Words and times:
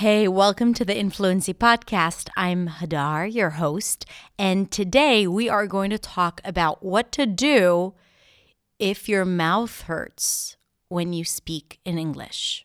Hey, 0.00 0.28
welcome 0.28 0.72
to 0.72 0.84
the 0.86 0.96
Influency 0.96 1.52
Podcast. 1.52 2.30
I'm 2.34 2.68
Hadar, 2.68 3.30
your 3.30 3.50
host, 3.50 4.06
and 4.38 4.70
today 4.70 5.26
we 5.26 5.50
are 5.50 5.66
going 5.66 5.90
to 5.90 5.98
talk 5.98 6.40
about 6.42 6.82
what 6.82 7.12
to 7.12 7.26
do 7.26 7.92
if 8.78 9.10
your 9.10 9.26
mouth 9.26 9.82
hurts 9.82 10.56
when 10.88 11.12
you 11.12 11.26
speak 11.26 11.80
in 11.84 11.98
English. 11.98 12.64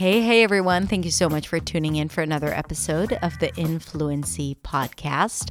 Hey, 0.00 0.22
hey, 0.22 0.42
everyone. 0.42 0.86
Thank 0.86 1.04
you 1.04 1.10
so 1.10 1.28
much 1.28 1.46
for 1.46 1.60
tuning 1.60 1.96
in 1.96 2.08
for 2.08 2.22
another 2.22 2.54
episode 2.54 3.12
of 3.20 3.38
the 3.38 3.54
Influency 3.56 4.56
podcast. 4.64 5.50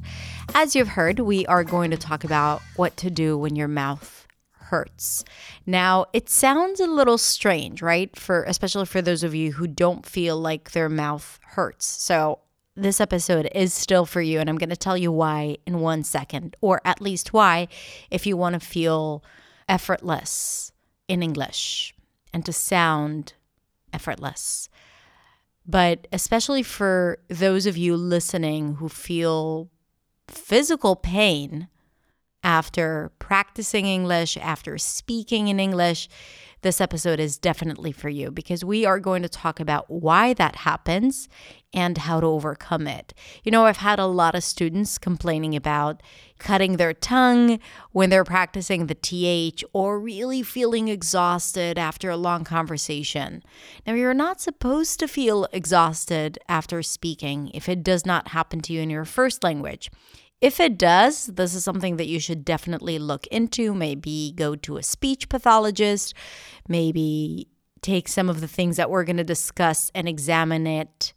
As 0.56 0.76
you've 0.76 0.88
heard, 0.88 1.20
we 1.20 1.46
are 1.46 1.64
going 1.64 1.92
to 1.92 1.98
talk 1.98 2.24
about 2.24 2.64
what 2.76 2.98
to 2.98 3.12
do 3.12 3.38
when 3.38 3.56
your 3.56 3.68
mouth 3.68 4.26
hurts. 4.54 5.24
Now, 5.68 6.08
it 6.14 6.32
sounds 6.32 6.80
a 6.80 6.88
little 6.88 7.20
strange, 7.20 7.84
right? 7.84 8.18
For 8.18 8.42
especially 8.46 8.88
for 8.88 9.04
those 9.04 9.22
of 9.22 9.36
you 9.36 9.52
who 9.52 9.68
don't 9.68 10.04
feel 10.04 10.36
like 10.36 10.72
their 10.72 10.90
mouth 10.90 11.40
hurts. 11.50 11.86
So, 11.86 12.40
this 12.76 13.00
episode 13.00 13.52
is 13.54 13.72
still 13.72 14.08
for 14.08 14.20
you 14.20 14.40
and 14.40 14.50
I'm 14.50 14.58
going 14.58 14.72
to 14.72 14.76
tell 14.76 14.98
you 14.98 15.12
why 15.12 15.58
in 15.68 15.80
1 15.80 16.04
second 16.06 16.56
or 16.60 16.82
at 16.84 17.02
least 17.02 17.34
why 17.34 17.68
if 18.10 18.26
you 18.26 18.36
want 18.36 18.54
to 18.54 18.60
feel 18.60 19.24
effortless 19.68 20.72
in 21.08 21.22
English 21.22 21.94
and 22.34 22.44
to 22.48 22.52
sound 22.52 23.34
effortless. 23.94 24.70
But 25.66 26.08
especially 26.12 26.64
for 26.64 27.20
those 27.28 27.66
of 27.66 27.78
you 27.78 27.96
listening 27.96 28.76
who 28.76 28.90
feel 28.90 29.70
physical 30.28 30.96
pain 30.96 31.68
after 32.44 33.12
practicing 33.20 33.86
English, 33.86 34.38
after 34.38 34.78
speaking 34.78 35.48
in 35.48 35.60
English, 35.60 36.10
this 36.62 36.82
episode 36.82 37.20
is 37.22 37.38
definitely 37.38 37.94
for 37.94 38.10
you 38.10 38.32
because 38.32 38.66
we 38.66 38.86
are 38.86 39.00
going 39.00 39.22
to 39.22 39.30
talk 39.30 39.62
about 39.62 39.90
why 39.90 40.34
that 40.34 40.58
happens 40.58 41.30
and 41.74 41.98
how 42.00 42.20
to 42.20 42.28
overcome 42.28 42.86
it. 42.86 43.14
You 43.44 43.52
know, 43.52 43.66
I've 43.66 43.78
had 43.78 43.98
a 43.98 44.06
lot 44.08 44.36
of 44.36 44.44
students 44.44 44.98
complaining 44.98 45.56
about 45.56 46.02
cutting 46.38 46.76
their 46.76 46.94
tongue 46.94 47.60
when 47.92 48.10
they're 48.10 48.26
practicing 48.26 48.88
the 48.88 48.96
TH 48.96 49.64
or 49.72 50.00
really 50.00 50.44
feeling 50.44 50.90
exhausted 50.90 51.78
after 51.78 52.10
a 52.10 52.18
long 52.18 52.44
conversation. 52.44 53.42
Now, 53.88 53.94
you're 53.94 54.14
not 54.14 54.42
supposed 54.42 55.00
to 55.00 55.08
feel 55.08 55.48
exhausted 55.54 56.40
after 56.50 56.84
speaking 56.84 57.52
if 57.54 57.70
it 57.70 57.84
does 57.84 58.06
not 58.06 58.30
happen 58.30 58.60
to 58.62 58.74
you 58.74 58.82
in 58.82 58.90
your 58.90 59.06
first 59.06 59.44
language. 59.44 59.90
If 60.42 60.60
it 60.60 60.78
does, 60.78 61.28
this 61.28 61.54
is 61.54 61.64
something 61.64 61.98
that 61.98 62.08
you 62.08 62.20
should 62.20 62.46
definitely 62.46 62.98
look 62.98 63.28
into. 63.28 63.74
Maybe 63.74 64.34
go 64.36 64.56
to 64.56 64.78
a 64.78 64.84
speech 64.84 65.28
pathologist, 65.28 66.14
maybe 66.68 67.50
take 67.82 68.08
some 68.08 68.30
of 68.30 68.40
the 68.42 68.48
things 68.48 68.78
that 68.78 68.90
we're 68.90 69.04
going 69.04 69.18
to 69.18 69.24
discuss 69.24 69.92
and 69.94 70.08
examine 70.08 70.66
it 70.66 71.14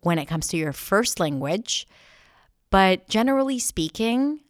when 0.00 0.18
it 0.18 0.26
comes 0.26 0.48
to 0.48 0.56
your 0.56 0.72
first 0.72 1.18
language. 1.18 1.86
But 2.70 3.08
generally 3.08 3.58
speaking, 3.58 4.40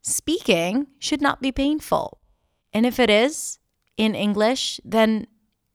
speaking 0.00 0.88
should 0.98 1.20
not 1.20 1.40
be 1.40 1.52
painful. 1.52 2.18
And 2.72 2.84
if 2.84 2.98
it 2.98 3.10
is 3.10 3.58
in 3.96 4.14
English, 4.14 4.80
then 4.84 5.26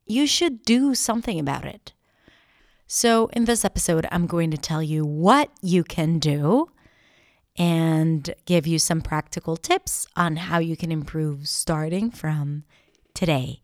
you 0.05 0.27
should 0.27 0.63
do 0.63 0.93
something 0.93 1.39
about 1.39 1.65
it. 1.65 1.93
So, 2.89 3.27
in 3.33 3.45
this 3.45 3.65
episode, 3.65 4.07
I'm 4.11 4.27
going 4.27 4.49
to 4.51 4.57
tell 4.57 4.81
you 4.81 5.05
what 5.05 5.51
you 5.61 5.83
can 5.83 6.19
do 6.19 6.69
and 7.57 8.33
give 8.45 8.67
you 8.67 8.79
some 8.79 9.01
practical 9.01 9.57
tips 9.57 10.07
on 10.15 10.35
how 10.35 10.59
you 10.59 10.77
can 10.77 10.91
improve 10.91 11.47
starting 11.47 12.11
from 12.11 12.63
today. 13.13 13.61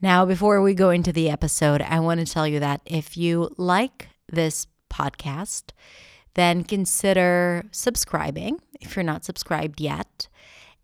Now, 0.00 0.24
before 0.24 0.62
we 0.62 0.74
go 0.74 0.90
into 0.90 1.12
the 1.12 1.28
episode, 1.28 1.82
I 1.82 2.00
want 2.00 2.20
to 2.20 2.32
tell 2.32 2.46
you 2.46 2.60
that 2.60 2.80
if 2.86 3.16
you 3.16 3.54
like 3.58 4.08
this 4.30 4.66
podcast, 4.88 5.70
then 6.34 6.62
consider 6.62 7.64
subscribing 7.72 8.60
if 8.80 8.94
you're 8.94 9.02
not 9.02 9.24
subscribed 9.24 9.80
yet. 9.80 10.28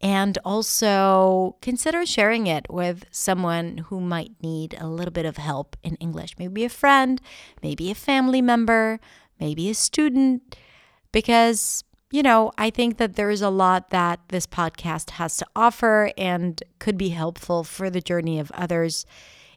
And 0.00 0.36
also 0.44 1.56
consider 1.62 2.04
sharing 2.04 2.46
it 2.46 2.66
with 2.68 3.06
someone 3.10 3.78
who 3.86 4.00
might 4.00 4.32
need 4.42 4.76
a 4.78 4.88
little 4.88 5.12
bit 5.12 5.24
of 5.24 5.38
help 5.38 5.76
in 5.82 5.94
English. 5.96 6.34
Maybe 6.38 6.64
a 6.64 6.68
friend, 6.68 7.20
maybe 7.62 7.90
a 7.90 7.94
family 7.94 8.42
member, 8.42 9.00
maybe 9.40 9.70
a 9.70 9.74
student, 9.74 10.56
because 11.12 11.84
you 12.14 12.22
know, 12.22 12.52
I 12.56 12.70
think 12.70 12.98
that 12.98 13.16
there 13.16 13.28
is 13.28 13.42
a 13.42 13.50
lot 13.50 13.90
that 13.90 14.20
this 14.28 14.46
podcast 14.46 15.10
has 15.18 15.36
to 15.38 15.46
offer 15.56 16.12
and 16.16 16.62
could 16.78 16.96
be 16.96 17.08
helpful 17.08 17.64
for 17.64 17.90
the 17.90 18.00
journey 18.00 18.38
of 18.38 18.52
others, 18.52 19.04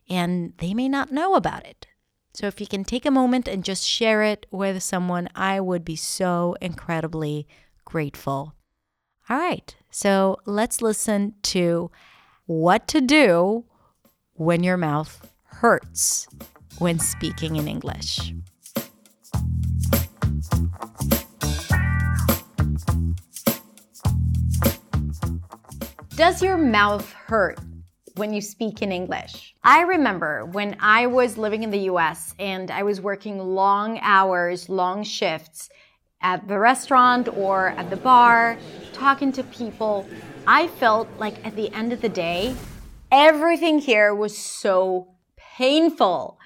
and 0.09 0.53
they 0.57 0.73
may 0.73 0.89
not 0.89 1.11
know 1.11 1.35
about 1.35 1.67
it. 1.67 1.85
So, 2.33 2.47
if 2.47 2.59
you 2.59 2.65
can 2.65 2.83
take 2.83 3.05
a 3.05 3.11
moment 3.11 3.47
and 3.47 3.63
just 3.63 3.87
share 3.87 4.23
it 4.23 4.47
with 4.49 4.81
someone, 4.81 5.29
I 5.35 5.59
would 5.59 5.85
be 5.85 5.95
so 5.95 6.55
incredibly 6.59 7.47
grateful. 7.85 8.55
All 9.29 9.37
right, 9.37 9.75
so 9.91 10.37
let's 10.47 10.81
listen 10.81 11.35
to 11.53 11.91
what 12.47 12.87
to 12.87 13.01
do 13.01 13.65
when 14.33 14.63
your 14.63 14.77
mouth 14.77 15.31
hurts 15.43 16.27
when 16.79 16.97
speaking 16.97 17.55
in 17.57 17.67
English. 17.67 18.33
Does 26.17 26.41
your 26.41 26.57
mouth 26.57 27.13
hurt 27.13 27.59
when 28.15 28.33
you 28.33 28.41
speak 28.41 28.81
in 28.81 28.91
English? 28.91 29.53
I 29.63 29.81
remember 29.81 30.45
when 30.45 30.75
I 30.79 31.05
was 31.05 31.37
living 31.37 31.61
in 31.61 31.69
the 31.69 31.91
US 31.91 32.33
and 32.39 32.71
I 32.71 32.81
was 32.81 32.99
working 32.99 33.37
long 33.37 33.99
hours, 34.01 34.67
long 34.67 35.03
shifts 35.03 35.69
at 36.23 36.47
the 36.47 36.57
restaurant 36.57 37.27
or 37.37 37.67
at 37.67 37.91
the 37.91 37.97
bar, 37.97 38.57
talking 38.93 39.31
to 39.33 39.43
people. 39.43 40.07
I 40.47 40.69
felt 40.69 41.07
like 41.19 41.45
at 41.45 41.55
the 41.55 41.71
end 41.71 41.93
of 41.93 42.01
the 42.01 42.09
day, 42.09 42.55
everything 43.11 43.77
here 43.77 44.15
was 44.15 44.35
so 44.35 45.09
painful. 45.55 46.39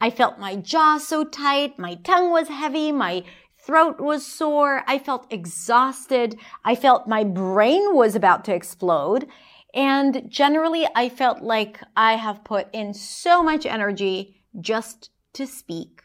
I 0.00 0.10
felt 0.10 0.38
my 0.38 0.54
jaw 0.54 0.98
so 0.98 1.24
tight, 1.24 1.80
my 1.80 1.96
tongue 1.96 2.30
was 2.30 2.46
heavy, 2.46 2.92
my 2.92 3.24
throat 3.66 4.00
was 4.00 4.24
sore. 4.24 4.84
I 4.86 4.98
felt 4.98 5.26
exhausted. 5.30 6.38
I 6.64 6.76
felt 6.76 7.08
my 7.08 7.24
brain 7.24 7.94
was 7.94 8.14
about 8.14 8.44
to 8.44 8.54
explode. 8.54 9.26
And 9.74 10.30
generally, 10.30 10.86
I 10.94 11.08
felt 11.08 11.42
like 11.42 11.80
I 11.96 12.14
have 12.14 12.44
put 12.44 12.68
in 12.72 12.94
so 12.94 13.42
much 13.42 13.66
energy 13.66 14.40
just 14.60 15.10
to 15.34 15.46
speak 15.46 16.02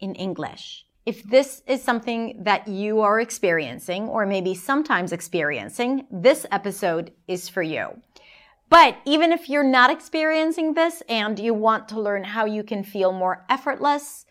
in 0.00 0.14
English. 0.16 0.84
If 1.06 1.22
this 1.22 1.62
is 1.66 1.82
something 1.82 2.42
that 2.44 2.66
you 2.66 3.00
are 3.00 3.20
experiencing 3.20 4.08
or 4.08 4.26
maybe 4.26 4.54
sometimes 4.54 5.12
experiencing, 5.12 6.06
this 6.10 6.44
episode 6.50 7.12
is 7.28 7.48
for 7.48 7.62
you. 7.62 8.00
But 8.70 8.96
even 9.04 9.30
if 9.30 9.48
you're 9.48 9.62
not 9.62 9.90
experiencing 9.90 10.74
this 10.74 11.02
and 11.08 11.38
you 11.38 11.54
want 11.54 11.88
to 11.90 12.00
learn 12.00 12.24
how 12.24 12.44
you 12.46 12.64
can 12.64 12.82
feel 12.82 13.12
more 13.12 13.44
effortless 13.48 14.26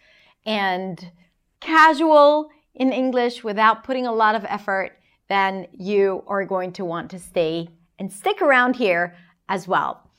and 0.46 1.12
casual 1.60 2.50
in 2.76 2.92
English 2.92 3.44
without 3.44 3.84
putting 3.84 4.06
a 4.06 4.14
lot 4.14 4.36
of 4.36 4.46
effort, 4.46 4.92
then 5.30 5.68
you 5.72 6.24
are 6.28 6.46
going 6.46 6.72
to 6.74 6.86
want 6.86 7.12
to 7.12 7.20
stay 7.20 7.70
and 8.00 8.12
stick 8.12 8.42
around 8.42 8.76
here 8.76 9.16
as 9.48 9.68
well. 9.68 10.10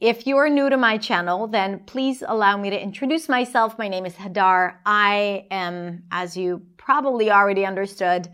If 0.00 0.26
you 0.26 0.36
are 0.38 0.48
new 0.48 0.68
to 0.68 0.76
my 0.76 0.98
channel, 0.98 1.46
then 1.46 1.80
please 1.86 2.24
allow 2.26 2.56
me 2.56 2.70
to 2.70 2.82
introduce 2.82 3.28
myself. 3.28 3.78
My 3.78 3.86
name 3.86 4.04
is 4.04 4.14
Hadar. 4.14 4.74
I 4.84 5.46
am, 5.50 6.04
as 6.10 6.36
you 6.36 6.62
probably 6.76 7.30
already 7.30 7.64
understood, 7.64 8.28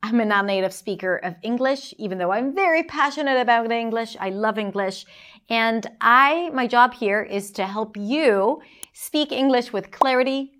I'm 0.00 0.20
a 0.20 0.24
non-native 0.24 0.72
speaker 0.72 1.16
of 1.16 1.34
English, 1.42 1.92
even 1.98 2.18
though 2.18 2.30
I'm 2.30 2.54
very 2.54 2.84
passionate 2.84 3.40
about 3.40 3.72
English. 3.72 4.16
I 4.20 4.30
love 4.30 4.58
English. 4.58 5.06
And 5.48 5.84
I, 6.00 6.50
my 6.54 6.68
job 6.68 6.94
here 6.94 7.22
is 7.22 7.50
to 7.52 7.66
help 7.66 7.96
you 7.96 8.60
speak 8.92 9.32
English 9.32 9.72
with 9.72 9.90
clarity, 9.90 10.52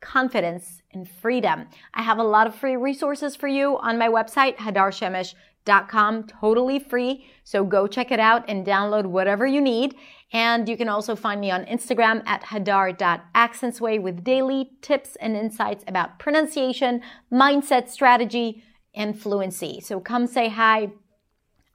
confidence, 0.00 0.82
and 0.96 1.08
freedom. 1.08 1.66
I 1.94 2.02
have 2.02 2.18
a 2.18 2.24
lot 2.24 2.46
of 2.46 2.54
free 2.54 2.76
resources 2.76 3.36
for 3.36 3.46
you 3.46 3.78
on 3.78 3.98
my 3.98 4.08
website, 4.08 4.56
hadarshemesh.com, 4.56 6.24
totally 6.24 6.78
free. 6.78 7.26
So 7.44 7.62
go 7.64 7.86
check 7.86 8.10
it 8.10 8.18
out 8.18 8.44
and 8.48 8.66
download 8.66 9.06
whatever 9.06 9.46
you 9.46 9.60
need. 9.60 9.94
And 10.32 10.68
you 10.68 10.76
can 10.76 10.88
also 10.88 11.14
find 11.14 11.40
me 11.40 11.50
on 11.50 11.66
Instagram 11.66 12.22
at 12.26 12.42
hadar.accentsway 12.42 14.00
with 14.00 14.24
daily 14.24 14.70
tips 14.80 15.16
and 15.16 15.36
insights 15.36 15.84
about 15.86 16.18
pronunciation, 16.18 17.02
mindset, 17.32 17.88
strategy, 17.88 18.64
and 18.94 19.20
fluency. 19.20 19.80
So 19.80 20.00
come 20.00 20.26
say 20.26 20.48
hi. 20.48 20.90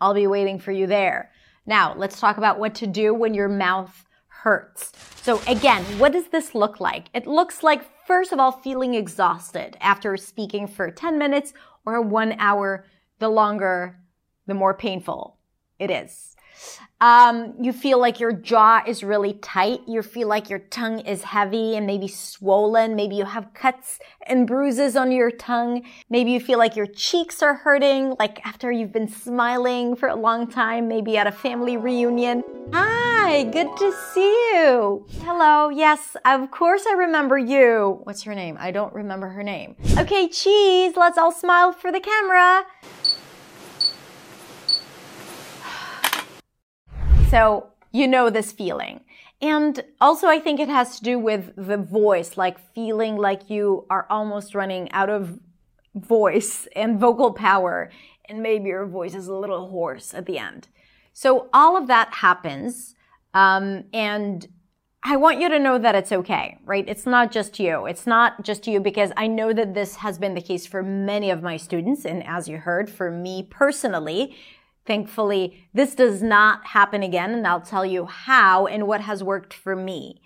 I'll 0.02 0.16
be 0.16 0.28
waiting 0.28 0.58
for 0.58 0.72
you 0.72 0.88
there. 0.88 1.32
Now, 1.68 1.94
let's 1.96 2.20
talk 2.20 2.38
about 2.38 2.60
what 2.60 2.74
to 2.76 2.88
do 2.88 3.14
when 3.14 3.36
your 3.36 3.48
mouth 3.48 4.04
hurts. 4.42 4.92
So 5.22 5.40
again, 5.48 5.84
what 6.00 6.14
does 6.14 6.28
this 6.30 6.56
look 6.56 6.80
like? 6.80 7.10
It 7.14 7.28
looks 7.28 7.62
like, 7.62 7.84
first 8.08 8.32
of 8.32 8.40
all, 8.40 8.52
feeling 8.52 8.96
exhausted 8.96 9.78
after 9.80 10.18
speaking 10.18 10.68
for 10.68 10.90
10 10.90 11.20
minutes 11.20 11.54
or 11.86 12.02
one 12.02 12.34
hour. 12.40 12.86
The 13.20 13.30
longer, 13.30 14.00
the 14.48 14.56
more 14.56 14.74
painful 14.74 15.38
it 15.78 15.92
is. 15.92 16.36
Um, 17.02 17.56
you 17.60 17.74
feel 17.74 18.00
like 18.00 18.20
your 18.20 18.32
jaw 18.32 18.84
is 18.86 19.04
really 19.04 19.34
tight. 19.34 19.82
You 19.88 20.04
feel 20.04 20.28
like 20.28 20.52
your 20.52 20.60
tongue 20.60 21.00
is 21.00 21.24
heavy 21.24 21.76
and 21.76 21.88
maybe 21.88 22.08
swollen. 22.08 22.96
Maybe 22.96 23.16
you 23.16 23.26
have 23.26 23.52
cuts 23.56 23.98
and 24.28 24.46
bruises 24.46 24.96
on 24.96 25.12
your 25.12 25.32
tongue. 25.32 25.84
Maybe 26.12 26.32
you 26.32 26.40
feel 26.40 26.60
like 26.60 26.76
your 26.76 26.86
cheeks 26.86 27.42
are 27.42 27.56
hurting, 27.56 28.16
like 28.20 28.46
after 28.46 28.72
you've 28.72 28.94
been 28.94 29.08
smiling 29.08 29.96
for 29.96 30.10
a 30.10 30.16
long 30.16 30.46
time, 30.46 30.88
maybe 30.88 31.18
at 31.18 31.26
a 31.26 31.32
family 31.32 31.76
reunion. 31.76 32.44
Hi, 32.72 33.46
good 33.46 33.76
to 33.78 33.92
see 34.14 34.32
you. 34.54 35.06
Hello. 35.22 35.70
Yes, 35.70 36.16
of 36.24 36.52
course 36.52 36.86
I 36.88 36.94
remember 36.94 37.38
you. 37.38 38.00
What's 38.04 38.22
her 38.24 38.36
name? 38.36 38.58
I 38.60 38.70
don't 38.70 38.94
remember 38.94 39.28
her 39.28 39.44
name. 39.44 39.76
Okay, 39.98 40.28
cheese. 40.28 40.94
Let's 40.96 41.18
all 41.18 41.32
smile 41.32 41.72
for 41.74 41.92
the 41.92 42.00
camera. 42.00 42.64
So 47.32 47.68
you 47.94 48.10
know 48.10 48.30
this 48.30 48.52
feeling. 48.52 49.06
And 49.42 49.86
also, 50.02 50.28
I 50.28 50.40
think 50.42 50.60
it 50.60 50.68
has 50.68 50.98
to 50.98 51.04
do 51.04 51.18
with 51.18 51.54
the 51.56 51.78
voice, 51.78 52.36
like 52.36 52.60
feeling 52.76 53.16
like 53.16 53.50
you 53.50 53.86
are 53.90 54.06
almost 54.10 54.54
running 54.54 54.92
out 54.92 55.10
of 55.10 55.40
voice 55.96 56.68
and 56.76 57.00
vocal 57.00 57.32
power, 57.32 57.90
and 58.26 58.44
maybe 58.44 58.68
your 58.68 58.86
voice 58.86 59.16
is 59.16 59.28
a 59.28 59.34
little 59.34 59.70
hoarse 59.70 60.14
at 60.14 60.26
the 60.26 60.38
end. 60.38 60.68
So, 61.14 61.50
all 61.54 61.78
of 61.78 61.88
that 61.88 62.16
happens. 62.16 62.96
Um, 63.34 63.86
and 63.94 64.46
I 65.02 65.16
want 65.16 65.40
you 65.40 65.48
to 65.48 65.58
know 65.58 65.78
that 65.78 65.96
it's 65.96 66.12
okay, 66.12 66.60
right? 66.66 66.84
It's 66.86 67.06
not 67.06 67.32
just 67.32 67.60
you. 67.60 67.86
It's 67.86 68.06
not 68.06 68.44
just 68.44 68.68
you 68.68 68.82
because 68.82 69.12
I 69.16 69.28
know 69.28 69.54
that 69.54 69.74
this 69.74 69.96
has 69.96 70.20
been 70.20 70.36
the 70.36 70.42
case 70.42 70.68
for 70.68 70.84
many 70.84 71.32
of 71.32 71.42
my 71.42 71.56
students. 71.56 72.04
And 72.04 72.28
as 72.28 72.50
you 72.50 72.58
heard, 72.58 72.90
for 72.90 73.10
me 73.10 73.48
personally, 73.50 74.36
Thankfully, 74.86 75.68
this 75.74 75.96
does 75.96 76.24
not 76.24 76.66
happen 76.68 77.04
again, 77.04 77.32
and 77.32 77.46
I'll 77.46 77.62
tell 77.62 77.86
you 77.86 78.06
how 78.06 78.66
and 78.66 78.88
what 78.88 79.02
has 79.02 79.24
worked 79.24 79.54
for 79.54 79.76
me. 79.76 80.22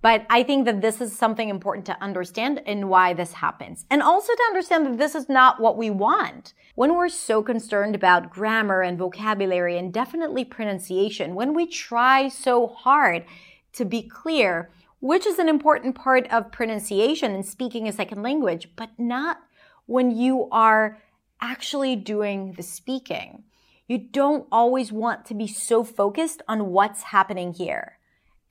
But 0.00 0.24
I 0.30 0.44
think 0.44 0.64
that 0.64 0.80
this 0.80 1.00
is 1.00 1.12
something 1.12 1.48
important 1.48 1.84
to 1.86 2.02
understand 2.02 2.62
and 2.66 2.88
why 2.88 3.14
this 3.14 3.32
happens. 3.32 3.84
And 3.90 4.02
also 4.02 4.32
to 4.32 4.44
understand 4.48 4.86
that 4.86 4.98
this 4.98 5.14
is 5.14 5.28
not 5.28 5.60
what 5.60 5.76
we 5.76 5.90
want. 5.90 6.54
When 6.76 6.94
we're 6.94 7.08
so 7.08 7.42
concerned 7.42 7.96
about 7.96 8.30
grammar 8.30 8.82
and 8.82 8.96
vocabulary 8.96 9.76
and 9.76 9.92
definitely 9.92 10.44
pronunciation, 10.44 11.34
when 11.34 11.52
we 11.52 11.66
try 11.66 12.28
so 12.28 12.68
hard 12.68 13.24
to 13.72 13.84
be 13.84 14.02
clear, 14.02 14.70
which 15.00 15.26
is 15.26 15.38
an 15.38 15.48
important 15.48 15.96
part 15.96 16.26
of 16.32 16.52
pronunciation 16.52 17.34
and 17.34 17.44
speaking 17.44 17.88
a 17.88 17.92
second 17.92 18.22
language, 18.22 18.68
but 18.76 18.90
not 18.98 19.38
when 19.86 20.16
you 20.16 20.48
are 20.50 20.98
actually 21.40 21.96
doing 21.96 22.52
the 22.52 22.62
speaking. 22.62 23.42
You 23.88 23.98
don't 23.98 24.46
always 24.52 24.92
want 24.92 25.24
to 25.26 25.34
be 25.34 25.46
so 25.46 25.82
focused 25.82 26.42
on 26.46 26.66
what's 26.66 27.04
happening 27.04 27.54
here. 27.54 27.98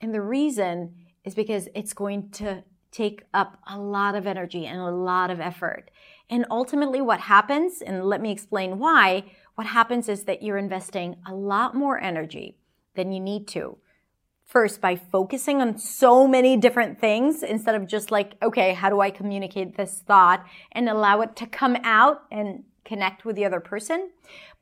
And 0.00 0.12
the 0.12 0.20
reason 0.20 0.94
is 1.24 1.34
because 1.34 1.68
it's 1.74 1.94
going 1.94 2.30
to 2.32 2.64
take 2.90 3.24
up 3.32 3.58
a 3.68 3.78
lot 3.78 4.16
of 4.16 4.26
energy 4.26 4.66
and 4.66 4.80
a 4.80 4.90
lot 4.90 5.30
of 5.30 5.40
effort. 5.40 5.90
And 6.28 6.44
ultimately, 6.50 7.00
what 7.00 7.20
happens, 7.20 7.80
and 7.80 8.04
let 8.04 8.20
me 8.20 8.32
explain 8.32 8.78
why, 8.78 9.24
what 9.54 9.68
happens 9.68 10.08
is 10.08 10.24
that 10.24 10.42
you're 10.42 10.58
investing 10.58 11.16
a 11.26 11.34
lot 11.34 11.74
more 11.74 12.00
energy 12.00 12.58
than 12.96 13.12
you 13.12 13.20
need 13.20 13.46
to. 13.48 13.78
First, 14.44 14.80
by 14.80 14.96
focusing 14.96 15.60
on 15.60 15.78
so 15.78 16.26
many 16.26 16.56
different 16.56 16.98
things 16.98 17.42
instead 17.42 17.74
of 17.74 17.86
just 17.86 18.10
like, 18.10 18.32
okay, 18.42 18.72
how 18.72 18.88
do 18.88 19.00
I 19.00 19.10
communicate 19.10 19.76
this 19.76 20.02
thought 20.06 20.44
and 20.72 20.88
allow 20.88 21.20
it 21.20 21.36
to 21.36 21.46
come 21.46 21.76
out 21.84 22.22
and 22.30 22.64
connect 22.88 23.24
with 23.24 23.36
the 23.36 23.44
other 23.44 23.60
person, 23.60 24.10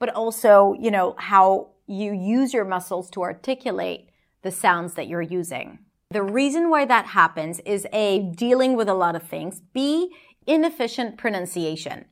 but 0.00 0.10
also, 0.10 0.74
you 0.78 0.90
know, 0.90 1.14
how 1.16 1.68
you 1.86 2.12
use 2.12 2.52
your 2.52 2.64
muscles 2.64 3.08
to 3.10 3.22
articulate 3.22 4.10
the 4.42 4.50
sounds 4.50 4.94
that 4.94 5.06
you're 5.06 5.22
using. 5.22 5.78
The 6.10 6.22
reason 6.22 6.68
why 6.68 6.84
that 6.86 7.06
happens 7.06 7.60
is 7.60 7.86
A, 7.92 8.18
dealing 8.34 8.76
with 8.76 8.88
a 8.88 8.94
lot 8.94 9.16
of 9.16 9.22
things, 9.22 9.62
B, 9.72 10.12
inefficient 10.46 11.16
pronunciation. 11.16 12.06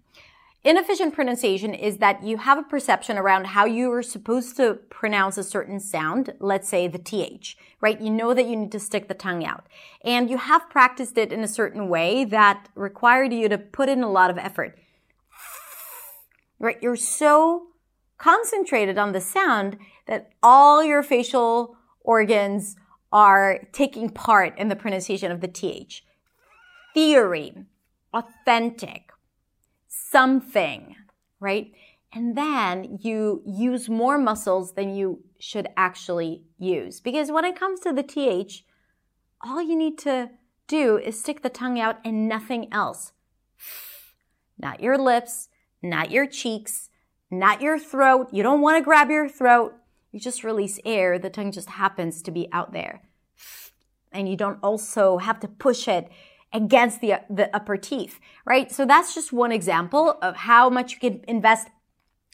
Inefficient 0.62 1.14
pronunciation 1.14 1.74
is 1.74 1.98
that 1.98 2.22
you 2.22 2.38
have 2.38 2.58
a 2.58 2.62
perception 2.62 3.18
around 3.18 3.48
how 3.48 3.66
you 3.66 3.92
are 3.92 4.02
supposed 4.02 4.56
to 4.56 4.78
pronounce 4.88 5.36
a 5.36 5.44
certain 5.44 5.78
sound, 5.78 6.32
let's 6.38 6.68
say 6.68 6.88
the 6.88 6.98
TH, 6.98 7.58
right? 7.82 8.00
You 8.00 8.10
know 8.10 8.32
that 8.32 8.46
you 8.46 8.56
need 8.56 8.72
to 8.72 8.80
stick 8.80 9.08
the 9.08 9.14
tongue 9.14 9.44
out. 9.44 9.66
And 10.02 10.30
you 10.30 10.38
have 10.38 10.70
practiced 10.70 11.18
it 11.18 11.32
in 11.32 11.44
a 11.44 11.48
certain 11.48 11.88
way 11.88 12.24
that 12.24 12.68
required 12.74 13.32
you 13.32 13.48
to 13.50 13.58
put 13.58 13.90
in 13.90 14.02
a 14.02 14.10
lot 14.10 14.30
of 14.30 14.38
effort 14.38 14.78
right? 16.64 16.82
You're 16.82 16.96
so 16.96 17.68
concentrated 18.18 18.98
on 18.98 19.12
the 19.12 19.20
sound 19.20 19.76
that 20.06 20.30
all 20.42 20.82
your 20.82 21.02
facial 21.02 21.76
organs 22.00 22.76
are 23.12 23.60
taking 23.72 24.08
part 24.08 24.58
in 24.58 24.68
the 24.68 24.76
pronunciation 24.76 25.30
of 25.30 25.40
the 25.40 25.48
TH. 25.48 26.04
Theory, 26.94 27.54
authentic, 28.12 29.10
something, 29.86 30.96
right? 31.38 31.72
And 32.12 32.36
then 32.36 32.98
you 33.02 33.42
use 33.44 33.88
more 33.88 34.18
muscles 34.18 34.74
than 34.74 34.94
you 34.94 35.24
should 35.38 35.68
actually 35.76 36.44
use. 36.58 37.00
Because 37.00 37.30
when 37.30 37.44
it 37.44 37.58
comes 37.58 37.80
to 37.80 37.92
the 37.92 38.02
TH, 38.02 38.64
all 39.40 39.60
you 39.60 39.76
need 39.76 39.98
to 39.98 40.30
do 40.66 40.96
is 40.96 41.20
stick 41.20 41.42
the 41.42 41.50
tongue 41.50 41.78
out 41.78 41.98
and 42.04 42.28
nothing 42.28 42.72
else. 42.72 43.12
Not 44.58 44.80
your 44.80 44.96
lips, 44.96 45.48
not 45.84 46.10
your 46.10 46.26
cheeks, 46.26 46.88
not 47.30 47.60
your 47.60 47.78
throat. 47.78 48.28
You 48.32 48.42
don't 48.42 48.60
want 48.60 48.78
to 48.78 48.84
grab 48.84 49.10
your 49.10 49.28
throat. 49.28 49.74
You 50.10 50.20
just 50.20 50.44
release 50.44 50.78
air. 50.84 51.18
The 51.18 51.30
tongue 51.30 51.52
just 51.52 51.70
happens 51.70 52.22
to 52.22 52.30
be 52.30 52.48
out 52.52 52.72
there. 52.72 53.02
And 54.12 54.28
you 54.28 54.36
don't 54.36 54.58
also 54.62 55.18
have 55.18 55.40
to 55.40 55.48
push 55.48 55.88
it 55.88 56.10
against 56.52 57.00
the, 57.00 57.14
the 57.28 57.54
upper 57.54 57.76
teeth, 57.76 58.20
right? 58.46 58.70
So 58.70 58.86
that's 58.86 59.14
just 59.14 59.32
one 59.32 59.50
example 59.50 60.18
of 60.22 60.36
how 60.36 60.70
much 60.70 60.92
you 60.92 60.98
can 61.00 61.20
invest 61.26 61.68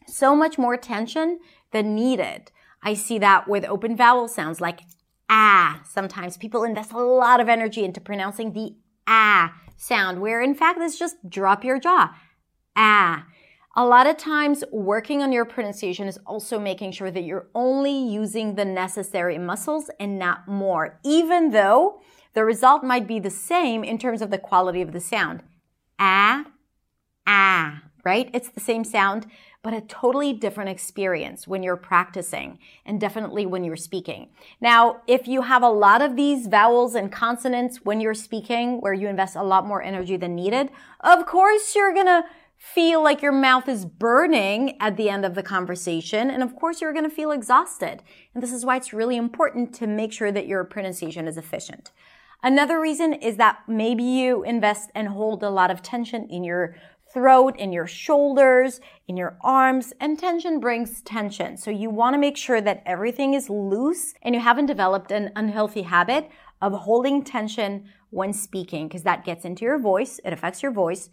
so 0.06 0.36
much 0.36 0.58
more 0.58 0.76
tension 0.76 1.40
than 1.72 1.94
needed. 1.94 2.52
I 2.82 2.94
see 2.94 3.18
that 3.18 3.48
with 3.48 3.64
open 3.64 3.96
vowel 3.96 4.28
sounds 4.28 4.60
like 4.60 4.80
ah. 5.28 5.80
Sometimes 5.88 6.36
people 6.36 6.64
invest 6.64 6.92
a 6.92 6.98
lot 6.98 7.40
of 7.40 7.48
energy 7.48 7.84
into 7.84 8.00
pronouncing 8.00 8.52
the 8.52 8.74
ah 9.06 9.54
sound, 9.76 10.20
where 10.20 10.42
in 10.42 10.54
fact 10.54 10.78
it's 10.80 10.98
just 10.98 11.16
drop 11.28 11.64
your 11.64 11.80
jaw. 11.80 12.14
Ah. 12.76 13.26
A 13.80 13.86
lot 13.86 14.06
of 14.06 14.18
times 14.18 14.62
working 14.70 15.22
on 15.22 15.32
your 15.32 15.46
pronunciation 15.46 16.06
is 16.06 16.18
also 16.26 16.58
making 16.58 16.92
sure 16.92 17.10
that 17.10 17.24
you're 17.24 17.46
only 17.54 17.98
using 17.98 18.54
the 18.54 18.64
necessary 18.66 19.38
muscles 19.38 19.90
and 19.98 20.18
not 20.18 20.46
more, 20.46 21.00
even 21.02 21.52
though 21.52 22.02
the 22.34 22.44
result 22.44 22.84
might 22.84 23.08
be 23.08 23.18
the 23.18 23.30
same 23.30 23.82
in 23.82 23.96
terms 23.96 24.20
of 24.20 24.30
the 24.30 24.36
quality 24.36 24.82
of 24.82 24.92
the 24.92 25.00
sound. 25.00 25.42
Ah, 25.98 26.44
ah, 27.26 27.84
right? 28.04 28.28
It's 28.34 28.50
the 28.50 28.60
same 28.60 28.84
sound, 28.84 29.26
but 29.62 29.72
a 29.72 29.80
totally 29.80 30.34
different 30.34 30.68
experience 30.68 31.48
when 31.48 31.62
you're 31.62 31.76
practicing 31.76 32.58
and 32.84 33.00
definitely 33.00 33.46
when 33.46 33.64
you're 33.64 33.76
speaking. 33.76 34.28
Now, 34.60 35.00
if 35.06 35.26
you 35.26 35.40
have 35.40 35.62
a 35.62 35.70
lot 35.70 36.02
of 36.02 36.16
these 36.16 36.48
vowels 36.48 36.94
and 36.94 37.10
consonants 37.10 37.78
when 37.82 38.02
you're 38.02 38.12
speaking, 38.12 38.82
where 38.82 38.92
you 38.92 39.08
invest 39.08 39.36
a 39.36 39.42
lot 39.42 39.66
more 39.66 39.82
energy 39.82 40.18
than 40.18 40.34
needed, 40.34 40.68
of 41.00 41.24
course 41.24 41.74
you're 41.74 41.94
gonna 41.94 42.24
feel 42.60 43.02
like 43.02 43.22
your 43.22 43.32
mouth 43.32 43.70
is 43.70 43.86
burning 43.86 44.76
at 44.80 44.98
the 44.98 45.08
end 45.08 45.24
of 45.24 45.34
the 45.34 45.42
conversation. 45.42 46.30
And 46.30 46.42
of 46.42 46.54
course, 46.54 46.82
you're 46.82 46.92
going 46.92 47.08
to 47.08 47.10
feel 47.10 47.30
exhausted. 47.30 48.02
And 48.34 48.42
this 48.42 48.52
is 48.52 48.66
why 48.66 48.76
it's 48.76 48.92
really 48.92 49.16
important 49.16 49.74
to 49.76 49.86
make 49.86 50.12
sure 50.12 50.30
that 50.30 50.46
your 50.46 50.62
pronunciation 50.64 51.26
is 51.26 51.38
efficient. 51.38 51.90
Another 52.42 52.78
reason 52.78 53.14
is 53.14 53.38
that 53.38 53.60
maybe 53.66 54.02
you 54.02 54.42
invest 54.44 54.90
and 54.94 55.08
hold 55.08 55.42
a 55.42 55.48
lot 55.48 55.70
of 55.70 55.80
tension 55.80 56.28
in 56.28 56.44
your 56.44 56.76
throat, 57.14 57.56
in 57.58 57.72
your 57.72 57.86
shoulders, 57.86 58.82
in 59.08 59.16
your 59.16 59.38
arms, 59.40 59.94
and 59.98 60.18
tension 60.18 60.60
brings 60.60 61.00
tension. 61.00 61.56
So 61.56 61.70
you 61.70 61.88
want 61.88 62.12
to 62.12 62.18
make 62.18 62.36
sure 62.36 62.60
that 62.60 62.82
everything 62.84 63.32
is 63.32 63.48
loose 63.48 64.12
and 64.20 64.34
you 64.34 64.40
haven't 64.42 64.66
developed 64.66 65.10
an 65.10 65.32
unhealthy 65.34 65.82
habit 65.82 66.28
of 66.60 66.74
holding 66.74 67.24
tension 67.24 67.88
when 68.10 68.34
speaking 68.34 68.86
because 68.86 69.02
that 69.04 69.24
gets 69.24 69.46
into 69.46 69.64
your 69.64 69.78
voice. 69.78 70.20
It 70.26 70.34
affects 70.34 70.62
your 70.62 70.72
voice 70.72 71.08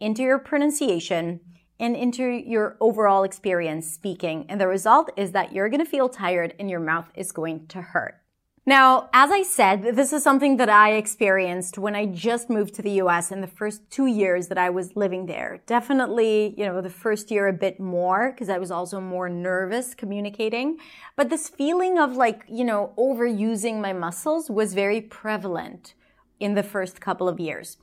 into 0.00 0.22
your 0.22 0.38
pronunciation, 0.38 1.40
and 1.80 1.94
into 1.96 2.24
your 2.24 2.76
overall 2.80 3.22
experience 3.22 3.90
speaking. 3.90 4.46
And 4.48 4.60
the 4.60 4.66
result 4.66 5.10
is 5.16 5.32
that 5.32 5.52
you're 5.52 5.68
going 5.68 5.84
to 5.84 5.90
feel 5.90 6.08
tired 6.08 6.54
and 6.58 6.70
your 6.70 6.80
mouth 6.80 7.10
is 7.14 7.32
going 7.32 7.66
to 7.68 7.80
hurt. 7.80 8.20
Now, 8.66 9.08
as 9.14 9.30
I 9.30 9.44
said, 9.44 9.96
this 9.96 10.12
is 10.12 10.22
something 10.22 10.58
that 10.58 10.68
I 10.68 10.92
experienced 10.92 11.78
when 11.78 11.94
I 11.94 12.04
just 12.04 12.50
moved 12.50 12.74
to 12.74 12.82
the 12.82 13.00
US 13.02 13.32
in 13.32 13.40
the 13.40 13.46
first 13.46 13.90
two 13.90 14.04
years 14.04 14.48
that 14.48 14.58
I 14.58 14.68
was 14.68 14.94
living 14.94 15.24
there. 15.24 15.62
Definitely, 15.64 16.54
you 16.58 16.66
know, 16.66 16.82
the 16.82 16.90
first 16.90 17.30
year 17.30 17.48
a 17.48 17.52
bit 17.52 17.80
more 17.80 18.30
because 18.30 18.50
I 18.50 18.58
was 18.58 18.70
also 18.70 19.00
more 19.00 19.30
nervous 19.30 19.94
communicating. 19.94 20.76
But 21.16 21.30
this 21.30 21.48
feeling 21.48 21.98
of 21.98 22.16
like, 22.16 22.44
you 22.46 22.64
know, 22.64 22.92
overusing 22.98 23.80
my 23.80 23.94
muscles 23.94 24.50
was 24.50 24.74
very 24.74 25.00
prevalent 25.00 25.94
in 26.38 26.54
the 26.54 26.62
first 26.62 27.00
couple 27.00 27.26
of 27.26 27.40
years. 27.40 27.78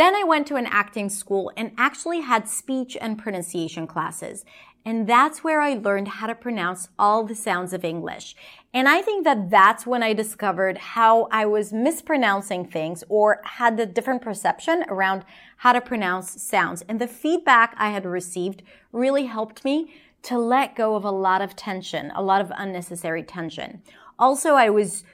Then 0.00 0.16
I 0.16 0.24
went 0.24 0.46
to 0.46 0.56
an 0.56 0.64
acting 0.64 1.10
school 1.10 1.52
and 1.58 1.72
actually 1.76 2.20
had 2.20 2.48
speech 2.48 2.96
and 2.98 3.18
pronunciation 3.18 3.86
classes. 3.86 4.46
And 4.82 5.06
that's 5.06 5.44
where 5.44 5.60
I 5.60 5.74
learned 5.74 6.08
how 6.08 6.26
to 6.26 6.34
pronounce 6.34 6.88
all 6.98 7.22
the 7.22 7.34
sounds 7.34 7.74
of 7.74 7.84
English. 7.84 8.34
And 8.72 8.88
I 8.88 9.02
think 9.02 9.24
that 9.24 9.50
that's 9.50 9.86
when 9.86 10.02
I 10.02 10.14
discovered 10.14 10.78
how 10.78 11.28
I 11.30 11.44
was 11.44 11.74
mispronouncing 11.74 12.64
things 12.64 13.04
or 13.10 13.42
had 13.44 13.78
a 13.78 13.84
different 13.84 14.22
perception 14.22 14.84
around 14.88 15.26
how 15.58 15.74
to 15.74 15.82
pronounce 15.82 16.42
sounds. 16.42 16.82
And 16.88 16.98
the 16.98 17.06
feedback 17.06 17.74
I 17.76 17.90
had 17.90 18.06
received 18.06 18.62
really 18.92 19.26
helped 19.26 19.66
me 19.66 19.92
to 20.22 20.38
let 20.38 20.76
go 20.76 20.94
of 20.94 21.04
a 21.04 21.10
lot 21.10 21.42
of 21.42 21.56
tension, 21.56 22.10
a 22.14 22.22
lot 22.22 22.40
of 22.40 22.50
unnecessary 22.56 23.22
tension. 23.22 23.82
Also, 24.18 24.54
I 24.54 24.70
was 24.70 25.04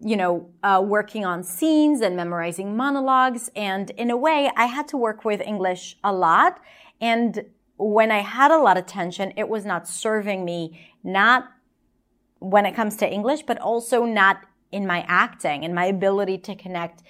you 0.00 0.16
know, 0.16 0.48
uh, 0.62 0.82
working 0.84 1.24
on 1.24 1.42
scenes 1.42 2.00
and 2.00 2.16
memorizing 2.16 2.76
monologues. 2.76 3.50
And 3.54 3.90
in 3.90 4.10
a 4.10 4.16
way, 4.16 4.50
I 4.56 4.66
had 4.66 4.88
to 4.88 4.96
work 4.96 5.24
with 5.24 5.40
English 5.40 5.96
a 6.02 6.12
lot. 6.12 6.60
And 7.00 7.44
when 7.76 8.10
I 8.10 8.20
had 8.20 8.50
a 8.50 8.58
lot 8.58 8.76
of 8.76 8.86
tension, 8.86 9.32
it 9.36 9.48
was 9.48 9.64
not 9.64 9.88
serving 9.88 10.44
me, 10.44 10.80
not 11.02 11.48
when 12.38 12.66
it 12.66 12.74
comes 12.74 12.96
to 12.96 13.10
English, 13.10 13.42
but 13.42 13.58
also 13.58 14.04
not 14.04 14.42
in 14.70 14.86
my 14.86 15.04
acting 15.08 15.64
and 15.64 15.74
my 15.74 15.86
ability 15.86 16.38
to 16.38 16.54
connect 16.54 17.02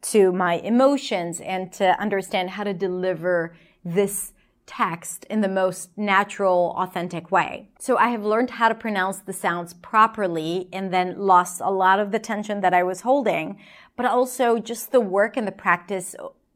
to 0.00 0.32
my 0.32 0.54
emotions 0.54 1.40
and 1.40 1.72
to 1.72 1.98
understand 2.00 2.50
how 2.50 2.64
to 2.64 2.74
deliver 2.74 3.54
this 3.84 4.32
text 4.66 5.24
in 5.28 5.40
the 5.40 5.48
most 5.48 5.90
natural, 5.96 6.74
authentic 6.78 7.30
way. 7.30 7.68
So 7.78 7.96
I 7.96 8.08
have 8.08 8.24
learned 8.24 8.50
how 8.50 8.68
to 8.68 8.74
pronounce 8.74 9.18
the 9.18 9.32
sounds 9.32 9.74
properly 9.74 10.68
and 10.72 10.92
then 10.92 11.18
lost 11.18 11.60
a 11.60 11.70
lot 11.70 11.98
of 11.98 12.12
the 12.12 12.18
tension 12.18 12.60
that 12.60 12.74
I 12.74 12.82
was 12.82 13.00
holding, 13.00 13.58
but 13.96 14.06
also 14.06 14.58
just 14.58 14.92
the 14.92 15.00
work 15.00 15.36
and 15.36 15.46
the 15.46 15.52
practice 15.52 16.14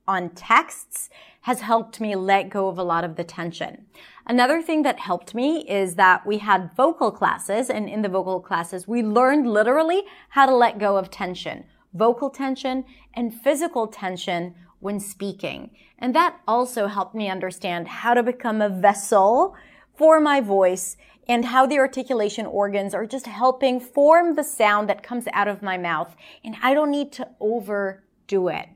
on 0.09 0.31
texts 0.31 1.11
has 1.43 1.61
helped 1.61 2.01
me 2.01 2.17
let 2.17 2.49
go 2.49 2.69
of 2.69 2.79
a 2.79 2.83
lot 2.83 3.05
of 3.05 3.17
the 3.17 3.25
tension. 3.25 3.87
Another 4.27 4.61
thing 4.61 4.83
that 4.83 4.99
helped 4.99 5.35
me 5.35 5.59
is 5.69 5.95
that 5.95 6.27
we 6.27 6.39
had 6.39 6.75
vocal 6.77 7.13
classes 7.13 7.71
and 7.71 7.89
in 7.89 8.03
the 8.03 8.09
vocal 8.09 8.41
classes, 8.41 8.89
we 8.89 9.03
learned 9.03 9.47
literally 9.47 10.03
how 10.31 10.47
to 10.47 10.55
let 10.55 10.79
go 10.79 10.97
of 10.97 11.11
tension, 11.11 11.65
vocal 11.95 12.31
tension 12.31 12.85
and 13.15 13.33
physical 13.33 13.87
tension 13.87 14.55
when 14.87 15.01
speaking. 15.01 15.71
And 15.99 16.15
that 16.15 16.41
also 16.47 16.87
helped 16.87 17.13
me 17.13 17.29
understand 17.29 17.89
how 17.89 18.15
to 18.15 18.23
become 18.23 18.63
a 18.63 18.69
vessel 18.69 19.57
for 19.97 20.21
my 20.21 20.41
voice 20.41 20.97
and 21.27 21.47
how 21.47 21.67
the 21.67 21.81
articulation 21.81 22.47
organs 22.47 22.95
are 22.95 23.05
just 23.05 23.27
helping 23.27 23.81
form 23.81 24.37
the 24.37 24.45
sound 24.45 24.89
that 24.89 25.03
comes 25.03 25.27
out 25.33 25.49
of 25.49 25.61
my 25.61 25.77
mouth. 25.77 26.15
And 26.45 26.55
I 26.63 26.73
don't 26.73 26.93
need 26.93 27.11
to 27.15 27.29
overdo 27.41 28.47
it. 28.47 28.69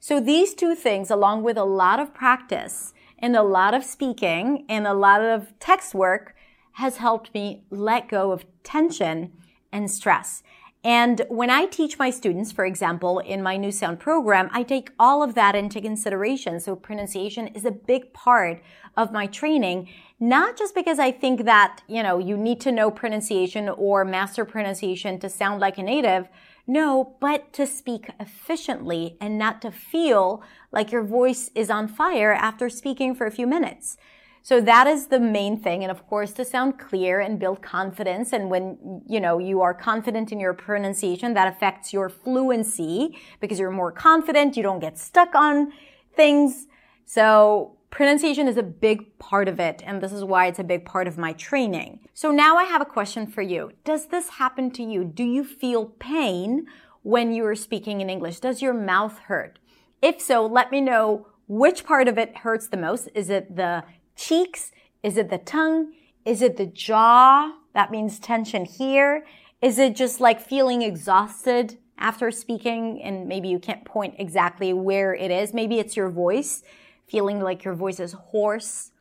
So 0.00 0.18
these 0.18 0.54
two 0.54 0.74
things, 0.74 1.10
along 1.10 1.42
with 1.42 1.58
a 1.58 1.64
lot 1.64 2.00
of 2.00 2.14
practice 2.14 2.94
and 3.18 3.36
a 3.36 3.42
lot 3.42 3.74
of 3.74 3.84
speaking 3.84 4.64
and 4.66 4.86
a 4.86 4.94
lot 4.94 5.20
of 5.20 5.52
text 5.58 5.94
work, 5.94 6.34
has 6.72 6.96
helped 6.96 7.34
me 7.34 7.64
let 7.68 8.08
go 8.08 8.32
of 8.32 8.46
tension 8.62 9.32
and 9.70 9.90
stress. 9.90 10.42
And 10.82 11.26
when 11.28 11.50
I 11.50 11.66
teach 11.66 11.98
my 11.98 12.08
students, 12.08 12.52
for 12.52 12.64
example, 12.64 13.18
in 13.18 13.42
my 13.42 13.58
new 13.58 13.70
sound 13.70 14.00
program, 14.00 14.48
I 14.50 14.62
take 14.62 14.92
all 14.98 15.22
of 15.22 15.34
that 15.34 15.54
into 15.54 15.80
consideration. 15.80 16.58
So 16.58 16.74
pronunciation 16.74 17.48
is 17.48 17.66
a 17.66 17.70
big 17.70 18.14
part 18.14 18.62
of 18.96 19.12
my 19.12 19.26
training, 19.26 19.88
not 20.18 20.56
just 20.56 20.74
because 20.74 20.98
I 20.98 21.10
think 21.10 21.44
that, 21.44 21.82
you 21.86 22.02
know, 22.02 22.18
you 22.18 22.36
need 22.36 22.60
to 22.62 22.72
know 22.72 22.90
pronunciation 22.90 23.68
or 23.68 24.06
master 24.06 24.46
pronunciation 24.46 25.18
to 25.20 25.28
sound 25.28 25.60
like 25.60 25.76
a 25.76 25.82
native. 25.82 26.28
No, 26.66 27.16
but 27.20 27.52
to 27.54 27.66
speak 27.66 28.10
efficiently 28.18 29.18
and 29.20 29.36
not 29.36 29.60
to 29.62 29.70
feel 29.70 30.42
like 30.72 30.92
your 30.92 31.02
voice 31.02 31.50
is 31.54 31.68
on 31.68 31.88
fire 31.88 32.32
after 32.32 32.70
speaking 32.70 33.14
for 33.14 33.26
a 33.26 33.30
few 33.30 33.46
minutes. 33.46 33.98
So 34.42 34.60
that 34.60 34.86
is 34.86 35.08
the 35.08 35.20
main 35.20 35.60
thing. 35.60 35.82
And 35.82 35.90
of 35.90 36.06
course, 36.08 36.32
to 36.32 36.44
sound 36.44 36.78
clear 36.78 37.20
and 37.20 37.38
build 37.38 37.62
confidence. 37.62 38.32
And 38.32 38.50
when, 38.50 39.02
you 39.06 39.20
know, 39.20 39.38
you 39.38 39.60
are 39.60 39.74
confident 39.74 40.32
in 40.32 40.40
your 40.40 40.54
pronunciation, 40.54 41.34
that 41.34 41.48
affects 41.48 41.92
your 41.92 42.08
fluency 42.08 43.18
because 43.40 43.58
you're 43.58 43.70
more 43.70 43.92
confident. 43.92 44.56
You 44.56 44.62
don't 44.62 44.80
get 44.80 44.98
stuck 44.98 45.34
on 45.34 45.72
things. 46.14 46.66
So 47.04 47.76
pronunciation 47.90 48.48
is 48.48 48.56
a 48.56 48.62
big 48.62 49.18
part 49.18 49.48
of 49.48 49.60
it. 49.60 49.82
And 49.84 50.00
this 50.00 50.12
is 50.12 50.24
why 50.24 50.46
it's 50.46 50.58
a 50.58 50.64
big 50.64 50.84
part 50.84 51.06
of 51.06 51.18
my 51.18 51.32
training. 51.34 52.00
So 52.14 52.30
now 52.30 52.56
I 52.56 52.64
have 52.64 52.80
a 52.80 52.86
question 52.86 53.26
for 53.26 53.42
you. 53.42 53.72
Does 53.84 54.06
this 54.06 54.30
happen 54.30 54.70
to 54.72 54.82
you? 54.82 55.04
Do 55.04 55.24
you 55.24 55.44
feel 55.44 55.86
pain 55.86 56.66
when 57.02 57.32
you 57.32 57.44
are 57.46 57.54
speaking 57.54 58.00
in 58.00 58.08
English? 58.08 58.40
Does 58.40 58.62
your 58.62 58.74
mouth 58.74 59.18
hurt? 59.18 59.58
If 60.00 60.20
so, 60.20 60.46
let 60.46 60.70
me 60.70 60.80
know 60.80 61.26
which 61.46 61.84
part 61.84 62.06
of 62.08 62.16
it 62.16 62.38
hurts 62.38 62.68
the 62.68 62.76
most. 62.76 63.08
Is 63.14 63.28
it 63.28 63.56
the 63.56 63.84
cheeks? 64.16 64.72
Is 65.02 65.16
it 65.16 65.30
the 65.30 65.38
tongue? 65.38 65.92
Is 66.24 66.42
it 66.42 66.56
the 66.56 66.66
jaw? 66.66 67.52
That 67.74 67.90
means 67.90 68.18
tension 68.18 68.64
here. 68.64 69.24
Is 69.62 69.78
it 69.78 69.94
just 69.96 70.20
like 70.20 70.40
feeling 70.40 70.82
exhausted 70.82 71.78
after 71.98 72.30
speaking 72.30 73.02
and 73.02 73.28
maybe 73.28 73.48
you 73.48 73.58
can't 73.58 73.84
point 73.84 74.14
exactly 74.18 74.72
where 74.72 75.14
it 75.14 75.30
is? 75.30 75.52
Maybe 75.52 75.78
it's 75.78 75.96
your 75.96 76.08
voice, 76.08 76.62
feeling 77.06 77.40
like 77.40 77.64
your 77.64 77.74
voice 77.74 78.00
is 78.00 78.12
hoarse, 78.12 78.92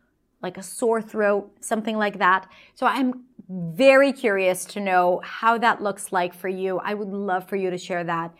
like 0.42 0.58
a 0.58 0.64
sore 0.64 1.02
throat, 1.02 1.52
something 1.62 1.98
like 1.98 2.20
that. 2.20 2.50
So 2.76 2.86
I'm 2.86 3.26
very 3.50 4.14
curious 4.14 4.66
to 4.66 4.80
know 4.80 5.22
how 5.24 5.58
that 5.58 5.82
looks 5.82 6.12
like 6.12 6.34
for 6.34 6.50
you. 6.50 6.80
I 6.80 6.94
would 6.94 7.10
love 7.10 7.48
for 7.48 7.56
you 7.56 7.70
to 7.70 7.78
share 7.78 8.04
that 8.04 8.34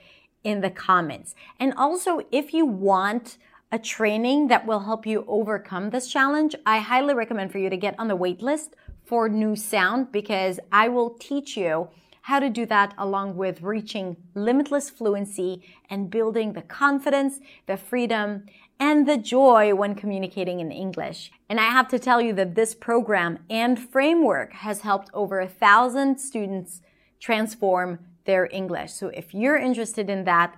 in 0.44 0.62
the 0.62 0.70
comments. 0.70 1.36
And 1.60 1.74
also, 1.74 2.22
if 2.32 2.54
you 2.54 2.66
want 2.66 3.38
a 3.72 3.80
training 3.80 4.48
that 4.48 4.66
will 4.66 4.80
help 4.80 5.06
you 5.06 5.24
overcome 5.28 5.90
this 5.90 6.12
challenge, 6.12 6.56
I 6.66 6.80
highly 6.80 7.14
recommend 7.14 7.52
for 7.52 7.60
you 7.60 7.70
to 7.70 7.78
get 7.78 7.96
on 8.00 8.08
the 8.08 8.16
wait 8.16 8.42
list 8.42 8.76
for 9.06 9.30
New 9.30 9.56
Sound 9.56 10.12
because 10.12 10.60
I 10.72 10.88
will 10.90 11.12
teach 11.12 11.56
you 11.56 11.90
how 12.24 12.40
to 12.40 12.50
do 12.50 12.66
that 12.66 12.94
along 12.98 13.36
with 13.36 13.62
reaching 13.62 14.18
limitless 14.36 14.90
fluency 14.90 15.64
and 15.90 16.10
building 16.10 16.54
the 16.54 16.62
confidence, 16.62 17.40
the 17.66 17.78
freedom, 17.78 18.46
and 18.80 19.08
the 19.08 19.18
joy 19.18 19.74
when 19.74 19.96
communicating 19.96 20.60
in 20.60 20.72
English. 20.72 21.32
And 21.50 21.60
I 21.60 21.70
have 21.70 21.88
to 21.90 22.00
tell 22.00 22.22
you 22.22 22.34
that 22.34 22.56
this 22.56 22.74
program 22.74 23.40
and 23.50 23.80
framework 23.80 24.54
has 24.54 24.82
helped 24.82 25.10
over 25.14 25.40
a 25.40 25.48
thousand 25.48 26.20
students 26.20 26.82
transform 27.20 28.00
their 28.26 28.48
English. 28.52 28.92
So 28.94 29.08
if 29.08 29.34
you're 29.34 29.58
interested 29.58 30.10
in 30.10 30.24
that, 30.26 30.56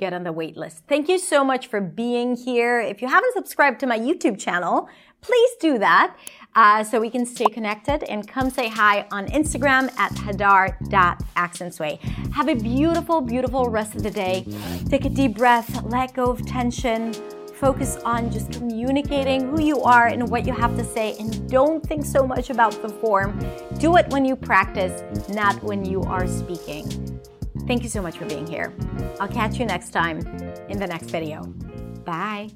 get 0.00 0.12
on 0.14 0.24
the 0.24 0.32
wait 0.32 0.56
list. 0.56 0.82
Thank 0.88 1.08
you 1.08 1.18
so 1.18 1.44
much 1.44 1.68
for 1.68 1.80
being 1.80 2.34
here. 2.34 2.80
If 2.80 3.02
you 3.02 3.08
haven't 3.08 3.34
subscribed 3.34 3.78
to 3.80 3.86
my 3.86 3.98
YouTube 3.98 4.40
channel, 4.40 4.88
please 5.20 5.50
do 5.60 5.78
that 5.78 6.16
uh, 6.56 6.82
so 6.82 6.98
we 6.98 7.10
can 7.10 7.26
stay 7.26 7.44
connected 7.44 8.02
and 8.04 8.26
come 8.26 8.48
say 8.50 8.68
hi 8.68 9.06
on 9.12 9.26
Instagram 9.26 9.92
at 9.98 10.12
hadar.accentsway. 10.12 12.00
Have 12.32 12.48
a 12.48 12.54
beautiful, 12.56 13.20
beautiful 13.20 13.68
rest 13.68 13.94
of 13.94 14.02
the 14.02 14.10
day. 14.10 14.46
Take 14.88 15.04
a 15.04 15.10
deep 15.10 15.36
breath, 15.36 15.84
let 15.84 16.14
go 16.14 16.24
of 16.24 16.44
tension. 16.46 17.12
Focus 17.54 17.98
on 18.06 18.32
just 18.32 18.52
communicating 18.52 19.50
who 19.50 19.60
you 19.60 19.82
are 19.82 20.06
and 20.06 20.30
what 20.30 20.46
you 20.46 20.54
have 20.54 20.74
to 20.78 20.84
say, 20.84 21.14
and 21.20 21.46
don't 21.50 21.84
think 21.86 22.06
so 22.06 22.26
much 22.26 22.48
about 22.48 22.80
the 22.80 22.88
form. 22.88 23.38
Do 23.78 23.96
it 23.96 24.08
when 24.08 24.24
you 24.24 24.34
practice, 24.34 25.28
not 25.28 25.62
when 25.62 25.84
you 25.84 26.00
are 26.04 26.26
speaking. 26.26 27.09
Thank 27.70 27.84
you 27.84 27.88
so 27.88 28.02
much 28.02 28.18
for 28.18 28.24
being 28.24 28.48
here. 28.48 28.72
I'll 29.20 29.28
catch 29.28 29.60
you 29.60 29.64
next 29.64 29.90
time 29.90 30.18
in 30.68 30.80
the 30.80 30.88
next 30.88 31.08
video. 31.08 31.44
Bye. 32.04 32.50